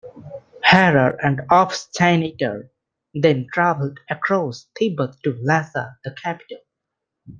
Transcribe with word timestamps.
Harrer 0.65 1.15
and 1.23 1.41
Aufschnaiter 1.51 2.69
then 3.13 3.45
traveled 3.53 3.99
across 4.09 4.65
Tibet 4.75 5.21
to 5.21 5.37
Lhasa, 5.43 5.95
the 6.03 6.09
capital. 6.15 6.57